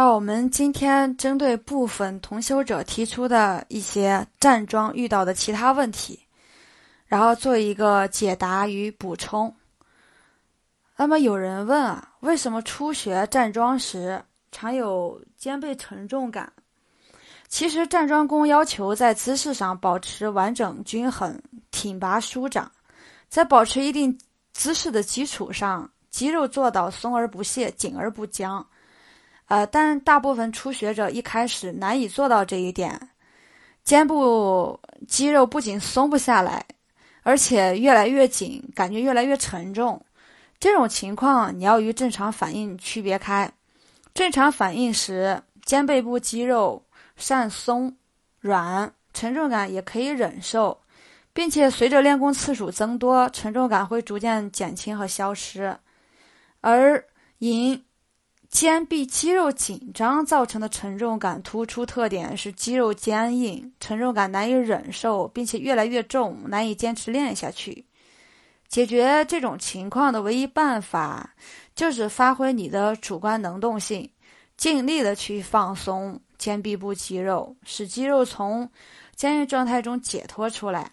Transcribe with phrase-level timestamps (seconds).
[0.00, 6.18] 那我们今天针对部分同修者提出的一些站桩遇到的其他问题，
[7.04, 9.54] 然后做一个解答与补充。
[10.96, 16.50] 那么有人问啊，为什么初学站桩时常有肩背沉重感？
[17.48, 21.38] 其实站桩功要求在姿势上保持完整均衡、
[21.70, 22.72] 挺拔舒展，
[23.28, 24.18] 在保持一定
[24.54, 28.66] 姿势的基础上，肌肉做到松而不懈、紧而不僵。
[29.50, 33.10] 呃，但大部分初学者一开始难以做到这一点，
[33.82, 36.64] 肩部肌肉不仅松不下来，
[37.24, 40.00] 而且越来越紧，感觉越来越沉重。
[40.60, 43.50] 这种情况你要与正常反应区别开。
[44.14, 46.84] 正常反应时，肩背部肌肉
[47.16, 47.96] 善松
[48.38, 50.80] 软，沉重感也可以忍受，
[51.32, 55.76] 并且随着练功次数增多，沉重感会逐渐减轻和消失。
[56.60, 57.04] 而
[57.38, 57.84] 因
[58.50, 67.86] 肩臂肌肉紧张造成的沉重感突出特点是肌肉坚硬，沉重感难以忍受，并且越来越重，难以坚持练下去。
[68.68, 71.34] 解决这种情况的唯一办法
[71.74, 74.10] 就是发挥你的主观能动性，
[74.56, 78.68] 尽力的去放松肩臂部肌肉，使肌肉从
[79.14, 80.90] 坚硬状态中解脱出来，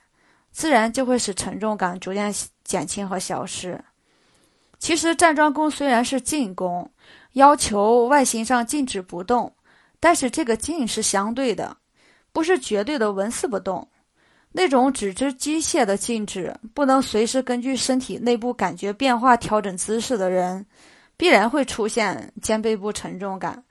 [0.51, 2.33] 自然就会使沉重感逐渐
[2.63, 3.83] 减轻和消失。
[4.79, 6.89] 其实站桩功虽然是静功。
[7.33, 9.53] 要求外形上静止不动，
[9.99, 11.77] 但是这个静是相对的，
[12.33, 13.87] 不是绝对的纹丝不动。
[14.51, 20.65] 那种只知机械的静止，不能随时根据身体内部感觉变化调整姿势的人，
[21.15, 23.63] 必然会出现肩背部沉重感。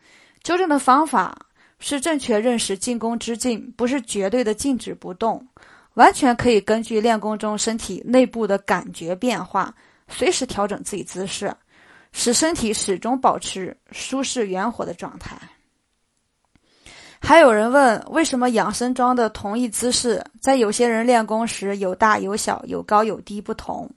[0.44, 1.36] 纠正的方法
[1.80, 5.44] 是正确认识静功之静，不是绝对的静止不动，
[5.94, 9.74] 完全可以根据练功中身体内部的感觉变化，
[10.08, 11.54] 随时调整自己姿势。
[12.12, 15.36] 使身体始终保持舒适圆活的状态。
[17.20, 23.90] 还有人问，为什么养生桩的同一姿势，在有些人练功时有大有小、有高有低不同？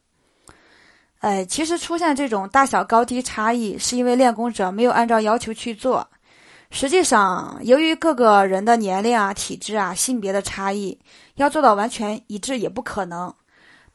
[1.20, 6.06] 哎，其实出现这种大小高低差异，是因为练功者没有按照要求去做。
[6.72, 11.00] 实际上，由于各个人的年龄啊、体质啊、性别的差异，
[11.36, 13.34] 要做到完全一致也不可能。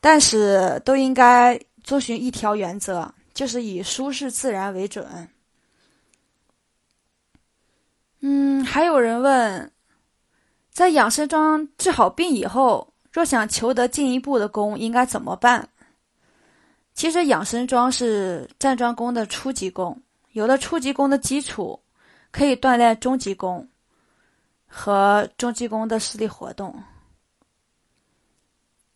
[0.01, 3.15] 但是，都应该遵循一条原则。
[3.35, 5.29] 就是以舒适自然为准。
[8.21, 9.73] 嗯，还有人问，
[10.71, 15.69] 在养生桩治好病以后，若想求得进一步的功，应该怎么办？
[16.95, 21.83] 其实养生桩是站桩功的初级功，有了初级功的基础，
[22.31, 23.69] 可以锻炼中级功
[24.69, 26.85] 和中级功的实力活动。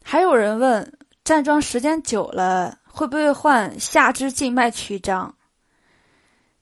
[0.04, 0.97] 还有人问，
[1.28, 2.78] 站桩时间久了。
[2.86, 5.36] 会不会患下肢静脉曲张？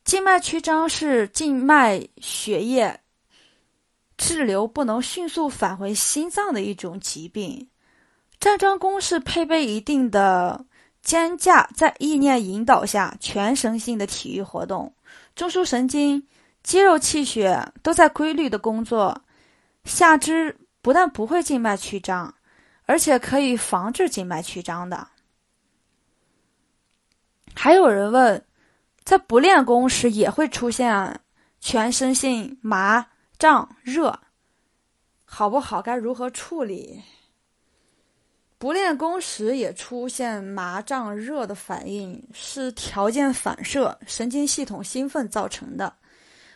[0.05, 2.99] 静脉曲张是静脉血液
[4.17, 7.69] 滞留不能迅速返回心脏的一种疾病。
[8.41, 10.67] 站桩功是配备一定的
[11.01, 14.93] 肩架，在意念引导下全身性的体育活动，
[15.37, 16.27] 中枢神经、
[16.65, 19.23] 肌肉、气血都在规律的工作。
[19.85, 22.35] 下肢不但不会静脉曲张，
[22.87, 25.07] 而且可以防治静脉曲张的。
[27.55, 28.43] 还有人问，
[29.05, 31.21] 在不练功时也会出现
[31.61, 33.07] 全身性麻
[33.39, 34.19] 胀热，
[35.25, 35.83] 好不好？
[35.83, 37.03] 该如何处理？
[38.59, 45.95] 不练功时也出现麻胀热的反应，是条件反射、神经系统兴奋造成的。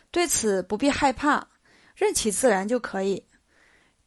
[0.09, 1.47] 对此不必害怕，
[1.95, 3.23] 任其自然就可以。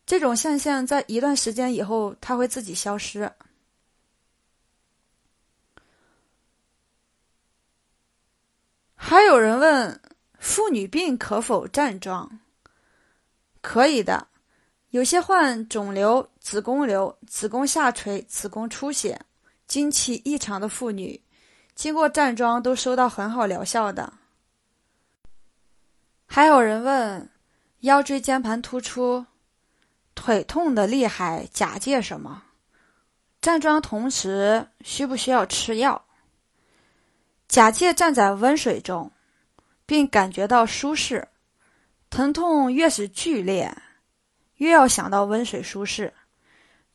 [0.07, 3.33] 这种现象在一段时间以后，它会自己消失。
[8.95, 10.01] 还有人问：
[10.39, 12.41] 妇女病可否站桩？
[13.61, 14.29] 可以的。
[14.91, 19.21] 有些患肿瘤、子宫瘤、子宫下垂、子宫出血、
[19.67, 21.21] 经期异常的妇女，
[21.75, 24.13] 经过站桩都收到很好疗效的。
[26.27, 27.29] 还有人问：
[27.81, 29.27] 腰椎间盘突出、
[30.25, 32.45] 腿痛的厉害，假借什么？
[33.43, 36.03] 站桩同时需不需要吃药？
[37.47, 39.13] 假借站在温水中，
[39.85, 41.29] 并感觉到舒适，
[42.09, 43.77] 疼痛越是剧烈，
[44.57, 46.11] 越要想到温水舒适。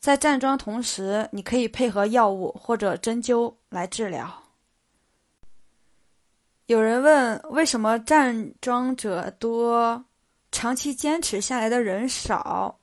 [0.00, 4.42] 在站桩同时，你可以配合药物或者针灸来治疗。
[6.66, 10.04] 有人问，为什么站桩者多，
[10.50, 12.79] 长期坚持下来的人少？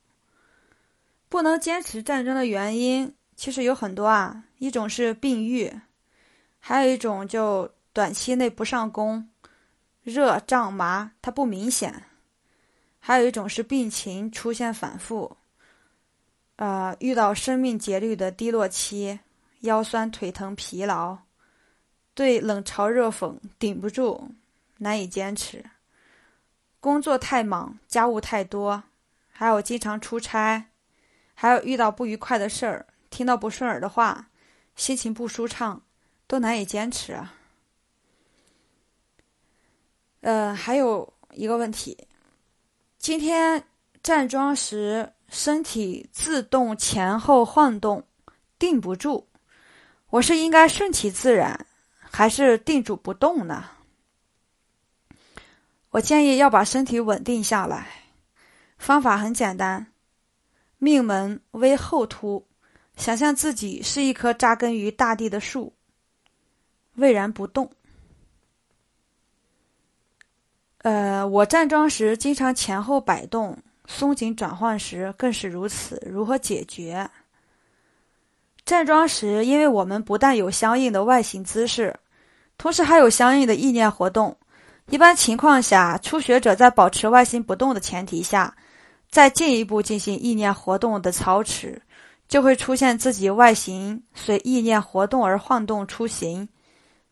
[1.30, 5.72] 不能坚持站桩的原因其实有很多啊，一种是病愈。
[6.60, 9.30] 还有一种就短期内不上工，
[10.04, 11.92] 热、胀、麻，它不明显；
[13.00, 15.38] 还有一种是病情出现反复，
[16.58, 19.20] 呃，遇到生命节律的低落期，
[19.62, 21.18] 腰酸腿疼、疲劳，
[22.14, 24.30] 对冷嘲热讽顶不住，
[24.80, 25.64] 难以坚持，
[26.80, 28.84] 工作太忙，家务太多，
[29.32, 30.66] 还有经常出差，
[31.40, 34.30] 还有遇到不愉快的事儿，听到不顺耳的话，
[34.76, 35.80] 心情不舒畅，
[36.26, 37.36] 都难以坚持啊。
[40.22, 41.96] 呃，还有一个问题，
[42.98, 43.64] 今天
[44.02, 48.04] 站桩时身体自动前后晃动，
[48.58, 49.28] 定不住，
[50.10, 51.68] 我是应该顺其自然，
[52.00, 53.64] 还是定住不动呢？
[55.92, 57.88] 我建议要把身体稳定下来，
[58.80, 59.86] 方法很简单，
[60.80, 62.46] 命门微后凸，
[62.96, 65.74] 想象自己是一棵扎根于大地的树，
[66.96, 67.72] 巍然不动。
[70.84, 73.58] 呃，我站桩时经常前后摆动，
[73.88, 76.02] 松紧转换时更是如此。
[76.06, 77.10] 如何解决？
[78.64, 81.98] 站桩时，因为我们不但有相应的外形姿势，
[82.58, 84.38] 同时还有相应的意念活动。
[84.90, 88.56] 一般情况下，初学者在保持外形不动的前提下，
[89.10, 91.82] 再进一步进行意念活动的操持，
[92.28, 96.48] 就会出现自己外形随意念活动而晃动出行。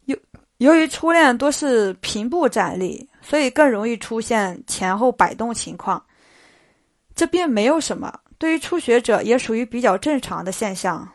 [0.06, 0.18] 由
[0.58, 3.10] 由于初恋多是平步站立。
[3.28, 6.06] 所以更容易出现前后摆动情况，
[7.16, 11.10] 这并没有什么，对于初学者也属于比较正常的现象。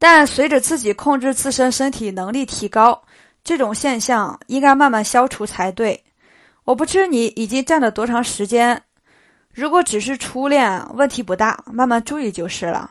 [0.00, 3.04] 但随着自己控制自身身体能力提高，
[3.44, 6.02] 这种现象应该慢慢消除才对。
[6.64, 8.82] 我不知你已经站了多长时间，
[9.58, 12.88] 如果只是初练，问题不大，慢慢注意就是了。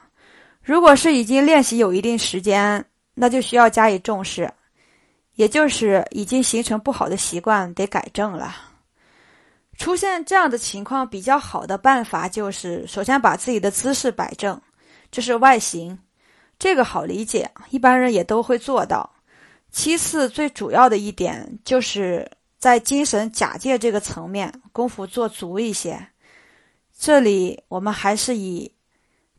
[0.61, 2.83] 如果是已经练习有一定时间，
[3.13, 4.51] 那就需要加以重视。
[5.35, 8.53] 也就是已经形成不好的习惯，得改正了。
[9.77, 14.61] 出现这样的情况，比较好的办法就是首先把自己的姿势摆正，
[15.09, 15.97] 这是外形，
[16.59, 19.09] 这个好理解，一般人也都会做到。
[19.71, 22.29] 其次，最主要的一点就是
[22.59, 26.05] 在精神假借这个层面功夫做足一些。
[26.97, 28.73] 这里我们还是以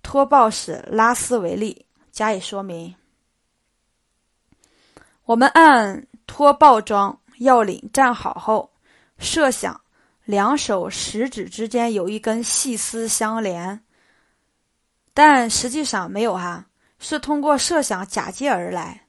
[0.02, 2.94] 托抱式拉丝为例加以说明。
[5.24, 8.70] 我们按托抱桩要领站好后，
[9.18, 9.78] 设想
[10.24, 13.84] 两手食指之间有一根细丝相连，
[15.12, 16.66] 但实际上没有哈，
[16.98, 19.06] 是通过设想假借而来。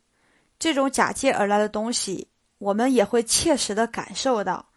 [0.58, 4.69] 这种假借而来的东西，我们也会切实的感受到。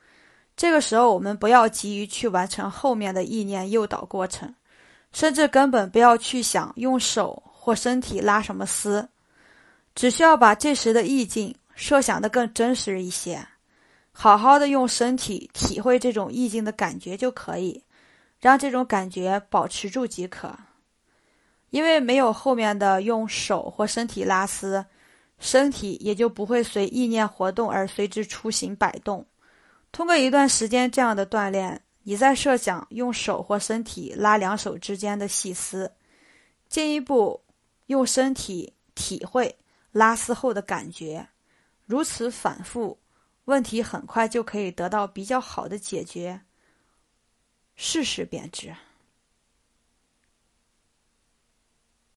[0.62, 4.54] 这个时候，我们不要急于去完成后面的意念诱导过程，
[5.10, 9.08] 甚至根本不要去想用手或身体拉什么丝。
[9.96, 13.44] 只需要把这时的意境设想的更真实一些，
[14.12, 17.82] 好好的用身体体会这种意境的感觉就可以，
[18.38, 20.56] 让这种感觉保持住即可。
[21.70, 24.86] 因为没有后面的用手或身体拉丝，
[25.40, 29.26] 身体也就不会随意念活动而随之出行摆动。
[29.92, 35.92] 通过一段时间这样的锻炼，你再设想用手或身体拉两手之间的细丝，
[36.68, 37.40] 进一步
[37.86, 39.54] 用身体体会。
[39.92, 41.28] 拉丝后的感觉，
[41.84, 42.98] 如此反复，
[43.44, 46.40] 问题很快就可以得到比较好的解决。
[47.76, 48.74] 试试便知。